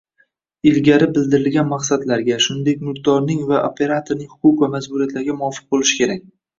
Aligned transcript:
ilgari 0.69 1.09
bildirilgan 1.17 1.69
maqsadlarga, 1.75 2.39
shuningdek 2.47 2.83
mulkdorning 2.89 3.47
va 3.53 3.63
operatorning 3.71 4.35
huquq 4.35 4.67
va 4.67 4.75
majburiyatlariga 4.77 5.41
muvofiq 5.45 5.75
bo‘lishi 5.75 6.05
kerak. 6.05 6.31